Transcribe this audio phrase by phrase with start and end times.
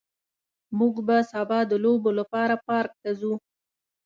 [0.79, 3.33] موږ به سبا د لوبو لپاره پارک ته ځو